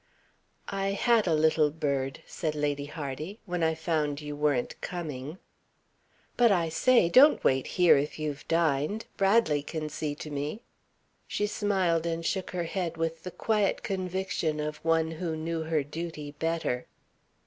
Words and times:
"I 0.67 0.93
had 0.93 1.27
a 1.27 1.35
little 1.35 1.69
bird," 1.69 2.23
said 2.25 2.55
Lady 2.55 2.87
Hardy, 2.87 3.39
"when 3.45 3.61
I 3.61 3.75
found 3.75 4.19
you 4.19 4.35
weren't 4.35 4.81
coming." 4.81 5.37
"But 6.37 6.51
I 6.51 6.69
say 6.69 7.07
don't 7.07 7.43
wait 7.43 7.67
here 7.77 7.99
if 7.99 8.17
you've 8.17 8.47
dined. 8.47 9.05
Bradley 9.15 9.61
can 9.61 9.89
see 9.89 10.15
to 10.15 10.31
me." 10.31 10.63
She 11.27 11.45
smiled 11.45 12.07
and 12.07 12.25
shook 12.25 12.49
her 12.49 12.63
head 12.63 12.97
with 12.97 13.21
the 13.21 13.29
quiet 13.29 13.83
conviction 13.83 14.59
of 14.59 14.77
one 14.77 15.11
who 15.11 15.35
knew 15.35 15.61
her 15.65 15.83
duty 15.83 16.31
better. 16.31 16.87